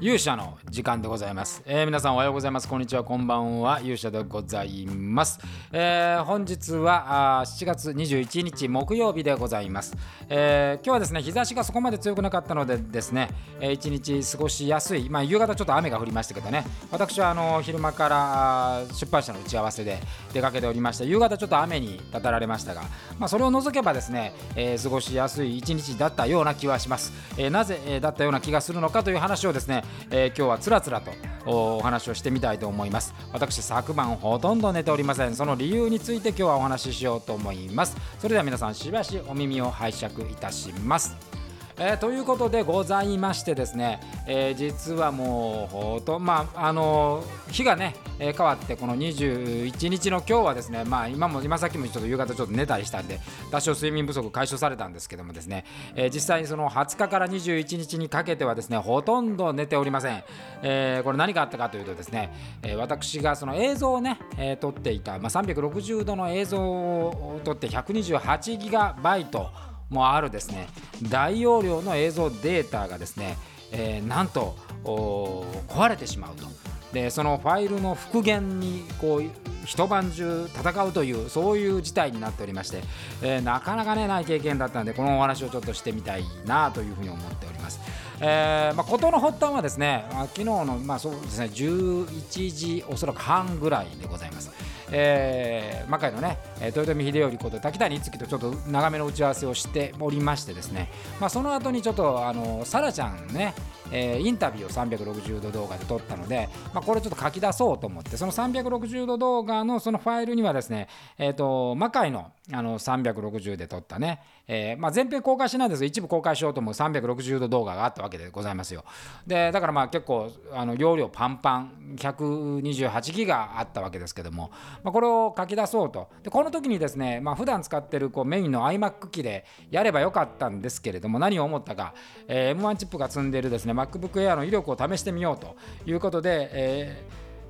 [0.00, 2.68] 勇者の時間でございます、えー、皆さんおはようございます。
[2.68, 3.02] こんにちは。
[3.02, 3.80] こんばんは。
[3.80, 5.40] 勇者でございます、
[5.72, 9.96] えー、本日はあ7月21日木曜日でございます、
[10.28, 13.28] えー、今日はですね日差しがそこまで強くなかったのでですね、
[13.60, 15.10] えー、一日過ごしやすい。
[15.10, 16.64] まあ夕方ちょっと雨が降りましたけどね。
[16.92, 19.98] 私はあの昼間から出版社の打ち合わせで
[20.32, 22.82] 出かけておりまして夕方ちょっと雨にたたられましたが
[23.18, 31.10] まあそれを除けばですね、えー、過ごしやすい一日だったような気はします、えー、なぜ、えー、だったような気がするのかという話をですねえー、今日はつらつらと
[31.46, 33.14] お話をしてみたいと思います。
[33.32, 35.34] 私昨晩ほとんど寝ておりません。
[35.34, 37.96] その理由について今日はお話ししようと思います。
[38.18, 41.37] それでは皆さんしばしお耳を拝借いたします。
[41.80, 53.20] えー、ということでございましてですね、えー、実はもうほとまああの日がね、えー、変わってこの21日の今日はですねまあ今も今さっきもちょっと夕方ちょっと寝たりしたんで
[53.52, 55.64] 多少睡眠不足解消されたんですけどもですね、
[55.94, 60.24] えー、実際にその20日から21日にかけてはですねほとんど寝ておりません、
[60.62, 62.32] えー、これ何があったかというとですね、
[62.64, 70.68] えー、私がその映像をね、えー、撮っていた、まあ、360度の映像を撮って128ギガバイトもあるですね
[71.02, 73.36] 大容量の映像データがですね、
[73.72, 76.46] えー、なんと壊れてしまうと
[76.92, 79.24] でそのファイルの復元にこう
[79.66, 82.82] 一晩中戦うというそういう事態になっておりまして、
[83.22, 87.80] えー、なかなかねない経験だったんでこのお話をちょっとしてみたいなというふうに思っております。
[88.20, 94.50] えーまあ、事の発端はですね、まあ、昨日の、まあそうですね、11時おそらく半ぐらいでございます。
[94.90, 103.54] えー、魔界のね豊臣秀頼こと滝谷一樹とちょっと長めの打ち合わせをしておりましてですね、まあ、その後にちょっとあのサラちゃんね
[103.92, 118.84] えー、インタビューを360度動画で撮ったので、まあ、これちょっと書き出そうと思ってその360度動画のそのファイルにはですね、えーと、魔界のあの360で撮ったね、えーまあ、全編公開しないですが一部公開しようと思う360度動画があったわけでございますよ。
[119.26, 124.50] でだからまあ結構あの容量パンパン128ギガあったわけですけども、
[124.82, 126.08] まあ、これを書き出そうと。
[126.22, 131.92] でこの時にですね、まあ普段使ってるこうメインの iMac 機でやればよかったんですけれども何を思ったか、
[132.28, 135.56] えー、M1 チップが積んでるですね MacBook Air の威力を試してみようと
[135.86, 137.04] いうことで、え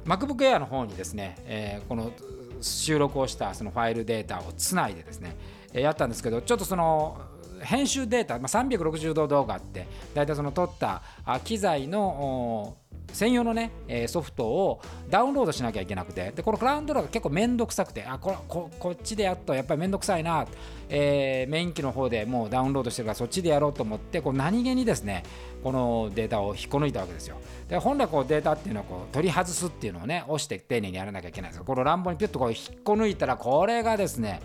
[0.05, 2.13] ー、MacBook Air の方にですね、えー、この
[2.61, 5.37] 収録をしたそのファイルデータをつないでですね、
[5.73, 7.21] えー、やったんですけどちょっとその
[7.63, 11.03] 編集データ、まあ、360度動画って大体その撮った
[11.45, 12.77] 機材の
[13.13, 16.33] 専用のね、えソフトをダウンロードしなきゃいけなくて。
[16.35, 20.47] でこのクラウンドローが結構めんどくさくてあこここっちでやっとやっぱりめんどくさいな、
[20.89, 25.23] えー、メイン機の方でもうダウンロードしてるからそっちでやろうと思ってこう何気にですね
[25.63, 27.37] このデータを引っこ抜いたわけですよ。
[27.69, 34.41] で本来こうデータっていうのはこう取り外すっていうのをね押して丁寧にやらなきゃいけないんですこの乱暴にピュッとこう引っこ抜いたらこれがですね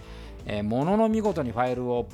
[0.45, 2.07] えー、ものの見事にファイルを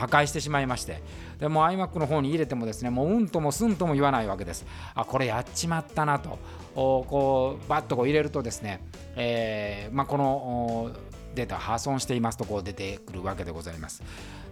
[0.00, 1.02] 破壊してしまいまして。
[1.38, 4.66] でも iMac の方に入れてもですねもううんともすんとも言わないわけです。
[4.94, 6.38] あこれやっちまったなと。
[6.74, 8.80] こうバッとこう入れるとですね、
[9.16, 10.90] えーまあ、この
[11.34, 14.02] データ破損していますとこう出てくるわけでございます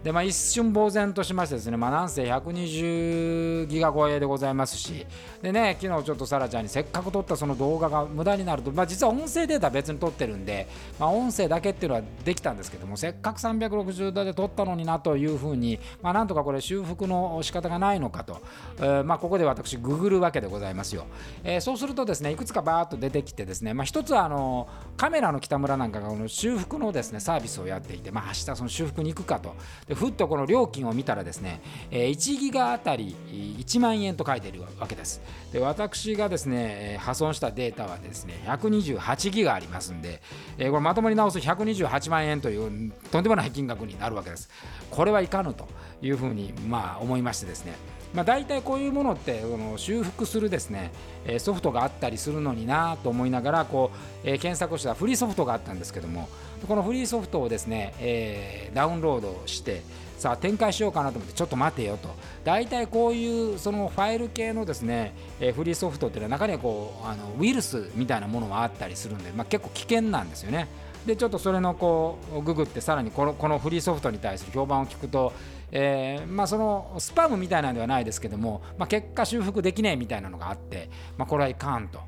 [0.03, 5.05] でまあ、一瞬呆然としましてですね、まあ、なんせ120ギガ超えでございますし、
[5.43, 10.69] でね、昨日ちょっとサラちゃんにせっかく撮ったその動画が無駄になると、まあ、実は音声データ別に撮ってるんで、
[11.01, 18.41] まあ、音声だけっていうのはできたんですけども、せっかく360度で撮ったのになというふうに、まあ、なんとかこれ修復の仕方がないのかと、
[18.79, 21.07] えー、まあ、ここで私、ググるわけでございますよ。
[21.43, 29.55] えー、そうするとですね、いくつかバーッと出てきてですね、まあ、一つはあのカメラの北村なんかがこの修復のですねサービスをやっていて、まあ、明日その修復に行くかと。
[29.87, 33.17] でふっとこの料金を見たらですね、1ギガあたり
[33.59, 35.21] 1万円と書いているわけです。
[35.53, 40.23] で私がですね破損したデータはですね128ギガありますんで、
[40.57, 42.57] これまともに直す128万円とい
[42.89, 44.49] うとんでもない金額になるわけです。
[44.91, 45.69] これはいかぬと
[46.01, 47.75] いうふうにまあ思いましてですね
[48.15, 50.93] まあ、大体こういうものってその修復するですね
[51.39, 53.91] ソフトがあったりするのになと思いながらこ
[54.25, 56.29] う、え検索したフリーソフトがあったんですけども
[56.67, 59.83] このフリーソフトをですね、えー、ダウンロードして
[60.19, 62.09] さあ展開しようかなと思ってちょっと待てよと。
[62.45, 70.67] 大体こういうそのファイル系のですね、えー、フリーソフトっていうのは中にはこうあのウイルスみたいなものがあったりするんで、まあ、結構危険なんですよね。
[71.07, 75.33] でちょっとそれのこうググってさらにこのこのフリーソフトに対する評判を聞くと、
[75.71, 82.01] えー、まあ、そのスパムみたいなんではないですけども、まあ、結果修復できないみたいなのがあって、まあ、これはいかんと。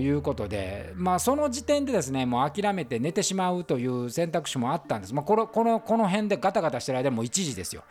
[0.00, 7.84] いうことで、まあ、その時点でですねもう諦めて寝てしまうという選択肢もあったんです、まあ、このこのこの辺でガタガタしてる間も1時ですよ。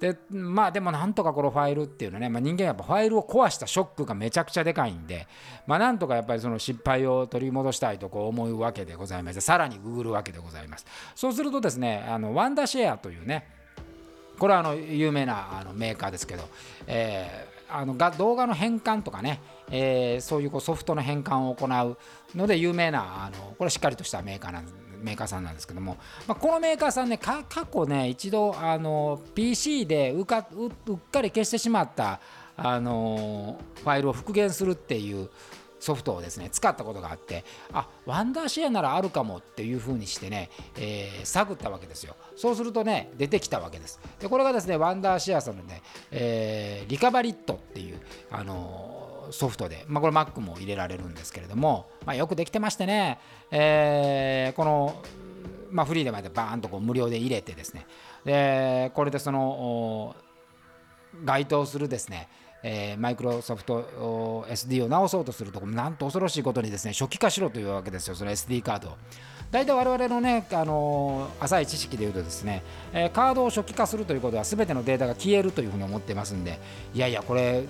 [0.00, 5.26] でまあでもなんとかこのファイルっていうのはね、まあ、人間やっぱファイルを壊したショックがめちゃくちゃでかいんで、
[5.66, 13.57] まあ、なんとかやっぱりその失敗を取り戻したいとこう思うわけでございましてさらにググるわけでございますそうするとですねあのワンダシェアというね
[14.38, 16.44] これはあの有名なあのメーカーですけど、
[16.86, 19.40] えーあのが動画の変換とかね、
[19.70, 24.64] えー、そういうこうソフトの変換を行うので有名なあのこれはしっかりとしたメーカーなん
[25.02, 25.96] メーカーさんなんですけども、
[26.26, 32.20] まあ、このメーカーさんね過去ね一度あの PC でうかうっかり消してしまった
[32.56, 35.30] あのファイルを復元するっていう
[35.80, 42.16] ソフトをですね使ったことがあってあワンダーシェアならあるかもっていうふうにしてね、えー、探ったわけですよ。
[42.36, 44.00] そうするとね出てきたわけです。
[44.20, 53.18] でこれがですねワンダーシェアさんのね、えー、リカバリットっていうあのー、ソフトで、まあ、これ Mac も入れられるんですけれども、まあ、よくできてましてね、
[53.50, 55.02] えー、この、
[55.70, 57.86] まあ、フリーでまでバーンとこう無料で入れてですね。
[58.24, 60.16] でこれでその
[61.24, 62.28] 該当するですね
[62.62, 68.96] えマイクロソフト SD を直そうとするとなんと恐ろしいことにですね初期化しろというわけですよその SD カードを。
[69.50, 72.62] 大体我々のね、あのー、浅い知識でいうとですね、
[72.92, 76.60] えー、カードを初期化するということは全てのデータが消えるというふうに思ってますんで
[76.94, 77.64] いやいやこれ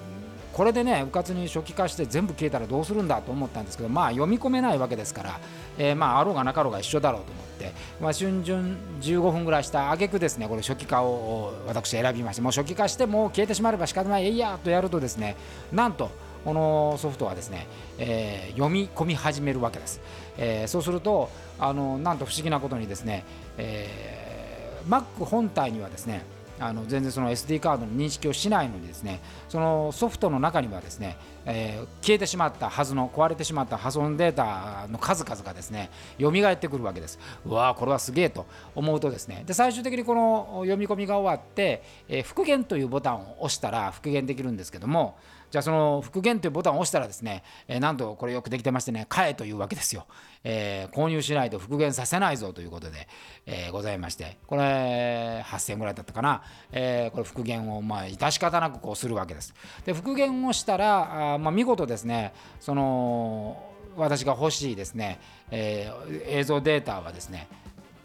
[0.53, 5.41] これでねうかつに初期化して全部消えたらどうするんだと思ったんですけどまあ読み込めないわけですから、
[5.79, 15.37] えー、まああろうがなかろうが一緒だろうと思って、まあ、春巡15分ぐらいした挙句ですねこれ初期化を私選びましてもう初期化してもう消えてしまえば仕方ないえいやとやるとですね
[15.73, 16.11] なんと
[16.45, 17.67] このソフトはですね、
[17.99, 20.01] えー、読み込み始めるわけです、
[20.39, 23.25] えー、そうするとあのなんと不思議なことにですね、
[23.59, 26.25] えー、Mac 本体にはですね
[26.61, 31.17] あの全然その SD カードの認識をしないのにですねそのソフトの中にはですね、
[31.47, 35.91] えー、消えてしまったはずの壊れてしまった破損データの数々がですね
[36.21, 37.19] 蘇ってくるわけです。
[37.45, 45.17] うわーこれはすげえと思うとですねで最終的にこの読み込みが終わって、えー、復元というボタンを押したら復元できるんですけども
[45.51, 50.07] じゃあその復元というボタンを押したらですね、え、なんとこれよくできてましてね買えというわけですよ、
[50.45, 53.09] えー、購入しないと復元させないぞということで、
[53.47, 59.55] えー、ございましてこれ8000円ぐらいだったかな、えー、これ復元をまあ致し方なくこうするわけです。
[59.85, 63.63] で復元をしたらあ、まあ、見事ですねその
[63.97, 65.19] 私が欲しいですね、
[65.51, 65.91] え、
[66.27, 67.49] 映像データはですね、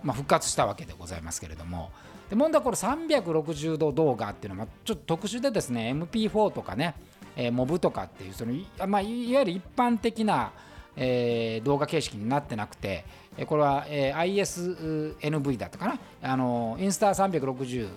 [0.01, 1.91] まあ、復活したわけでございますけれども。
[2.29, 6.95] で問題はこれ360度動画っていうのはちょっと特殊でですね MP4 とかね
[7.35, 8.53] えー、モブとかっていうその、
[8.87, 10.51] まあ、いわゆる一般的な、
[10.95, 13.05] えー、動画形式になってなくて
[13.47, 17.89] これは、えー、ISNV だったかなあのインスタ360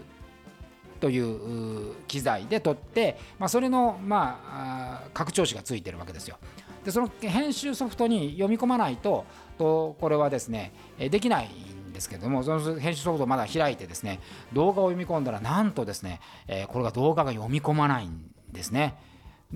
[1.01, 4.41] という機材で撮って、まあ、それの、ま
[5.05, 6.39] あ、拡張子がついてるわけですよ。
[6.85, 9.27] でその編集ソフトに読み込まないと
[9.59, 14.21] とこれはですねできないんですけどもその編集ソフトをまだ開いてですね
[14.53, 16.21] 動画を読み込んだらなんとですね
[16.69, 18.95] これが動画が読み込まないんですね。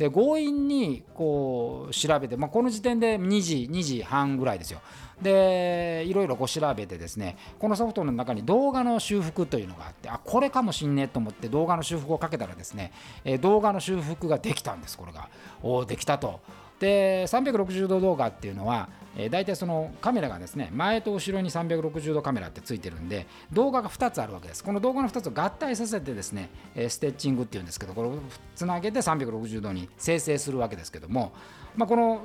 [0.00, 4.80] で強引にこう調べて、まあ、この時点で2時2時半ぐらいですよ。
[5.20, 12.92] でいろいろこう調べてですねこのソフトの中に動画の修復というのがあってあこれかもしんねえと思って動画の修復をかけたらですね、
[13.26, 15.28] え動画の修復ができたんですこれが。
[15.62, 16.40] おできたと。
[16.80, 24.64] で360度動画っていうのは、えー、大体そのカメラがですね前と後ろに360度カメラってついてるんで動画が2つあるわけです。
[24.64, 28.14] この動画の2つを合体させてですね、えー、ステッチングっていうんですけどこれを
[28.56, 31.32] つなげて360度に生成するわけですけども、
[31.76, 32.24] まあ、この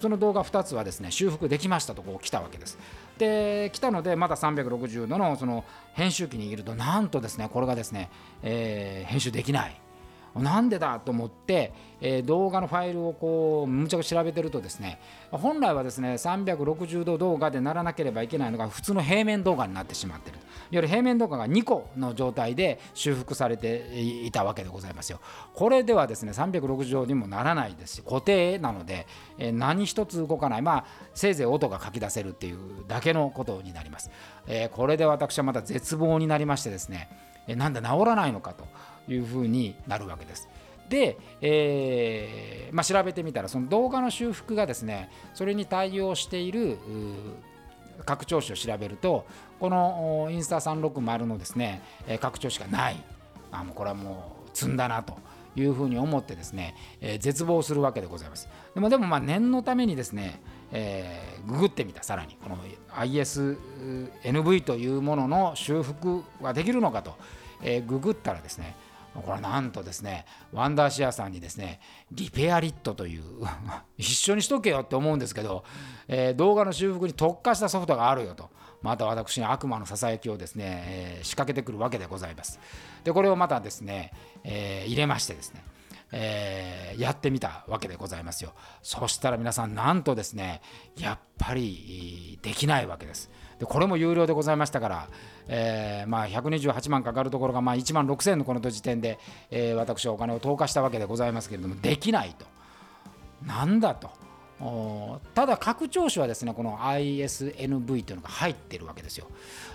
[0.00, 2.78] その動画2つはですね修復できましたとこう来たわけです。
[3.16, 5.64] で来たのでまた360度のその
[5.94, 8.10] 編集機にいるとなんとですねこれがですね、
[8.42, 9.83] えー、編集できない。
[10.36, 15.00] なんでだと思って、えー、動画のファイルをこうむちゃくちゃ調べてるとですね
[15.30, 20.38] 本来はですね360度動画でならなければいけないのが普通の平面動画になってしまっている。
[20.38, 23.86] いわゆる平面動画が2個の状態で修復されて
[24.24, 25.20] いたわけでございますよ。
[25.54, 29.06] これではですね360度にもならないですし固定なので、
[29.38, 30.62] えー、何一つ動かない。
[30.62, 34.10] まあせいぜい音が書き出せるっていうだけのことになります、
[34.46, 37.08] えー、これで私はまた絶望になりましてですね、
[37.48, 38.66] なんで治らないのかと。
[39.08, 40.48] いうふうになるわけです。
[40.88, 46.78] で、えーまあ、調べてみたらその動画の修復がですねそれに対応している
[48.04, 49.26] 拡張子を調べると
[49.60, 51.82] このインスタ360のですね
[52.20, 53.02] 拡張子がない。
[53.50, 55.16] あもうこれはもう積んだなと
[55.56, 58.48] いうふうに思ってですね、えー、絶望するわけでございます。
[58.74, 60.40] でもでもまあ念のためにですね、
[60.72, 62.02] えー、ググってみた。
[62.02, 62.58] さらにこの
[62.90, 67.14] ISNV というものの修復はできるのかと、
[67.62, 68.74] えー、ググったらですね
[69.22, 71.80] これなんとですねワンダーシアさんにですね
[72.12, 73.22] リペアリットという
[73.96, 75.64] 一緒にしとけよって思うんですけど、
[76.08, 78.50] えー、動画の修復に特化したソフトがあるよと
[78.82, 82.58] また私に悪魔のささやきをですね、えー、仕掛けてくるわけでございます
[83.04, 85.64] でこれをまたですね、えー、入れましてですね
[86.16, 88.54] えー、やってみたわけでございますよ。
[88.82, 90.62] そしたら皆さんなんとですね
[90.96, 93.30] やっぱりできないわけです。
[93.66, 95.08] これも有料でございましたから、
[95.48, 99.18] えー、まあ128万かかるところがまあ1万6000円のこの時点で、
[99.50, 102.46] えー、私はお金を投下したわけでございますけれどもできないと。
[103.46, 104.24] なんだと。
[105.34, 109.26] ただ拡張子はですねこの ISNV というのが入ってるわけですよ。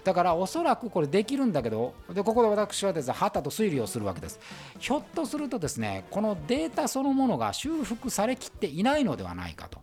[0.03, 4.39] だからおそらくこれできるんだけどでここで私はですね旗と推理をするわけです。
[4.79, 9.79] ひょっとするとですねこのデータそのものが修復されきっていないのではないかと。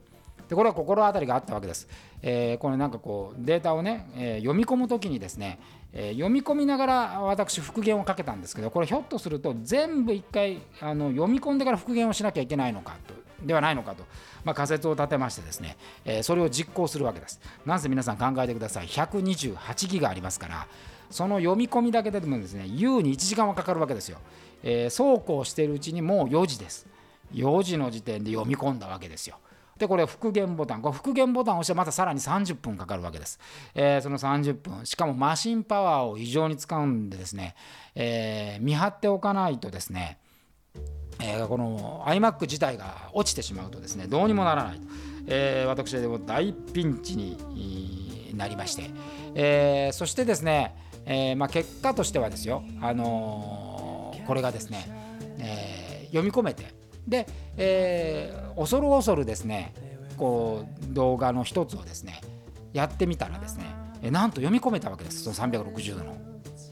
[0.49, 1.89] でこれは心当たりがあったわけです、
[2.23, 5.59] えー、これなんかこうデータをね、えー、読み込む時にですね、
[5.93, 14.05] えー、読み込みながら私復元をかけたんですけどこれひょっとすると全部一回あの読み込んでから復元をしなきゃいけないのかとではないのかと、
[14.45, 17.41] まあ、仮説を立てましてですね、え、それを実行するわけです。
[17.65, 18.87] なんせ皆さん考えてください。
[18.87, 20.67] 128ギガありますから、
[21.11, 24.19] その読み込みだけでもですね、優に1時間はかかるわけですよ。
[24.63, 26.87] え、そうこうしているうちにもう4時です。
[27.33, 29.37] 4時の時点で読み込んだわけですよ。
[29.79, 30.83] で、これ復元ボタン。
[30.83, 33.39] これ復元ボタンを押してまたさらに30分かかるわけです。
[33.75, 34.87] えー、その30分。
[34.87, 37.55] しかもマシンパワーを異常に使うんでですね、
[37.95, 40.19] えー、見張っておかないとですね、
[41.21, 44.07] えー、この iMac 自体が落ちてしまうとですね。
[44.07, 44.87] どうにもならないと、
[45.27, 48.91] えー、私でも大ピンチになりまして、
[49.35, 54.87] えー、そしてですね、えーまあ、結果としてはですよ、あのー、これがですね、
[55.39, 56.75] えー、読み込めて
[57.07, 59.73] で、えー、恐る恐るですね
[60.17, 62.21] こう動画の一つをですね
[62.73, 65.23] やってみたらですねなんと読み込めたわけです。
[65.25, 66.17] その360度の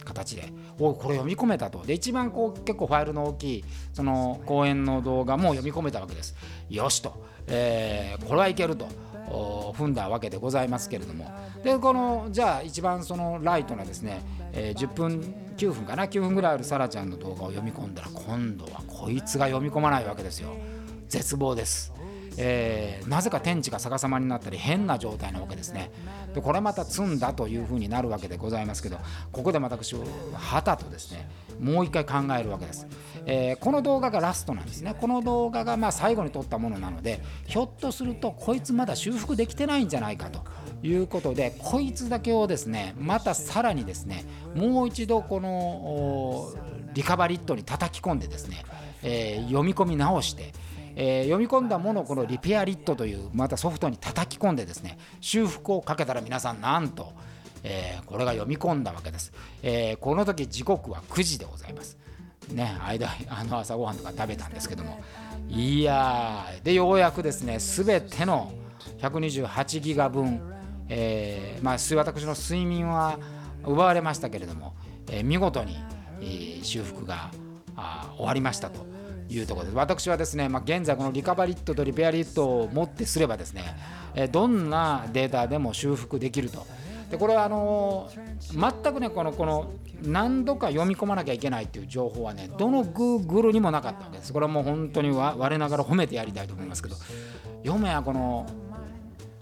[0.04, 0.52] 形で。
[0.78, 1.82] おこれ読み込めたと。
[1.84, 6.34] で一番こう結構ファイルの大きいその講演の動画も読み込めたわけです。
[6.68, 8.88] よしと、えー、これはいけると。
[9.28, 11.30] 踏んだわけでございますけれども。
[11.62, 20.50] でこのじゃあ一番そのライトなですね、えー、10分9分かな？9分ぐらいあるさらちゃんの動画を読み込んだら今度はこいつが読み込まないわけですよ。
[21.08, 21.92] 絶望です。
[22.36, 25.90] えー、なぜか天地が逆さまになったり変な状態なわけですね。
[26.34, 28.98] でこれまた積んだというふうになるわけでございますけど
[29.32, 31.28] ここで私は旗とですね
[31.60, 32.86] もう一回考えるわけです、
[33.24, 34.94] えー、この動画がラストなんですね。
[35.00, 40.42] この動画がま最後に撮ったものなのでひょっとするとこいつまだ修復できてないんじゃないかと。
[40.86, 44.24] いうことでこいつだけをですねまたさらにですね
[44.54, 46.52] もう一度この
[46.92, 48.64] リカバリットに叩き込んでですね、
[49.02, 50.52] えー、読み込み直して
[50.96, 57.12] えー、読み込んだものをこのリペアリットというまたソフトに叩き込んでですね修復をかけたら皆さんなんと、
[57.62, 59.32] えー、これが読み込んだわけです、
[59.62, 61.98] えー、この時時刻は9時でございます。
[62.52, 65.00] ね間 あの朝ごはんとか食べたんですけども。
[65.48, 68.52] いやでようやくですね全ての
[68.98, 70.40] 128ギガ分、
[70.88, 73.18] えー、まあ私の睡眠は
[73.64, 74.74] 奪われましたけれども、
[75.10, 75.76] えー、見事に、
[76.20, 77.30] えー、修復が
[77.76, 78.86] あ終わりましたと。
[79.34, 79.76] いうところです。
[79.76, 83.76] 私はですね、まあ、現在このリカバリットとリペアリットを持ってすればですね、
[84.14, 86.66] えどんなデータでも修復できると。
[87.10, 89.72] でこれはあのー、全くねこのこの
[90.02, 94.32] 何度か読み込まなきゃいけないっていう情報はねどの Google にもなかったわけです。
[94.32, 96.96] これはもう本当にわ我ながら褒めてやりたいと思いますけど。
[97.64, 98.46] 読めやこの、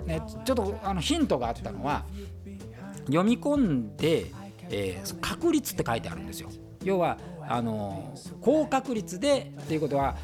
[0.07, 2.05] ね、ちょっとあのヒントがあったのは
[3.07, 4.31] 読み込んで、
[4.71, 6.49] えー、確率って書いてあるんですよ。
[6.85, 7.19] 要は
[7.49, 10.17] あの高確率でっていうことは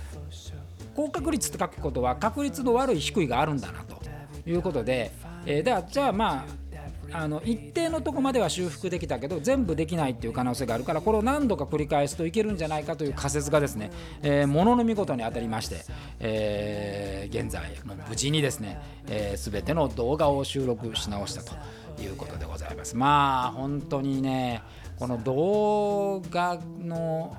[0.95, 4.01] 高確率って書くことは確率の悪い低いがあるんだなと
[4.49, 5.13] いうことで、
[5.47, 6.69] えー、ではじゃあまあ
[7.11, 13.91] あの一定のとこまでは修復できたけど全部できないっていう可能性があるからこれを何度か繰り返すといけるんじゃないかという仮説がですね、
[14.23, 15.85] えー、ものの見事に当たりまして、
[16.21, 21.57] えー、現在もう無事にですね、えー、全ての動画を収録し直したと
[22.03, 22.97] いうことでございます。
[22.97, 24.63] まあ本当にね
[24.99, 27.37] この動画の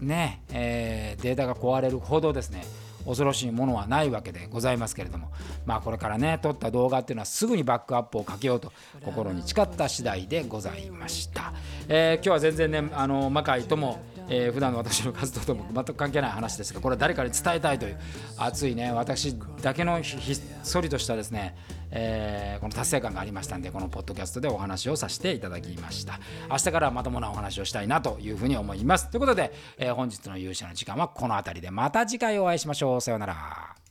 [0.00, 2.64] ね、えー、データが壊れるほどですね
[3.04, 5.30] 恐ろしいものはないわけでございますけれども
[5.66, 8.72] まあこれからね撮った動画っていうのはすぐにバックアップをかけようと
[9.04, 11.52] 心に誓った次第でございました、
[11.88, 17.98] えー、今日は全然ねあの魔界ともえー、普段の私の活動とも全く関係ない話ですがこれは誰かに伝えたいという
[18.38, 21.56] 熱いね私だけのひっそりとしたですね、
[21.92, 26.18] えー、この達成感がありましたんでこのポッドキャストでお話をさせていただきました。
[26.50, 29.10] 明日からまともなお話をしたいなというふうに思います。
[29.10, 31.70] ということで、えー、本日の勇者の時間はこの辺りで。
[31.70, 33.00] また次回お会いしましょう。
[33.00, 33.81] さようなら。